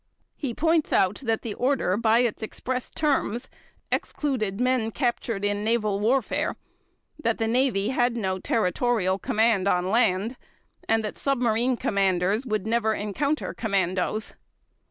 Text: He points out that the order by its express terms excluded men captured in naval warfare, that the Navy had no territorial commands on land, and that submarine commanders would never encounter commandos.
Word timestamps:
He 0.35 0.55
points 0.55 0.91
out 0.91 1.17
that 1.25 1.43
the 1.43 1.53
order 1.53 1.95
by 1.95 2.21
its 2.21 2.41
express 2.41 2.89
terms 2.89 3.51
excluded 3.91 4.59
men 4.59 4.89
captured 4.89 5.45
in 5.45 5.63
naval 5.63 5.99
warfare, 5.99 6.55
that 7.21 7.37
the 7.37 7.47
Navy 7.47 7.89
had 7.89 8.17
no 8.17 8.39
territorial 8.39 9.19
commands 9.19 9.69
on 9.69 9.91
land, 9.91 10.37
and 10.89 11.05
that 11.05 11.19
submarine 11.19 11.77
commanders 11.77 12.47
would 12.47 12.65
never 12.65 12.95
encounter 12.95 13.53
commandos. 13.53 14.33